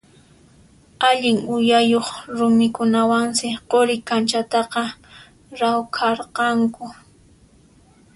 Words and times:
Allin 1.09 1.37
uyayuq 1.55 2.07
rumikunawansi 2.37 3.47
Quri 3.69 3.95
kanchataqa 4.07 4.83
rawkharqanku. 5.59 6.83